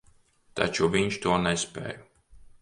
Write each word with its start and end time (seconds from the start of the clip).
Taču 0.59 0.87
viņš 0.95 1.19
to 1.27 1.37
nespēj. 1.43 1.95